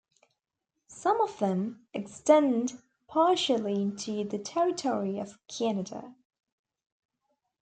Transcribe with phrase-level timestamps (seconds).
[0.87, 6.15] Some of them, extend partially into the territory of Canada.